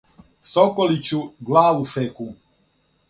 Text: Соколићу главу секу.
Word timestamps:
Соколићу 0.51 1.21
главу 1.49 1.85
секу. 1.93 2.27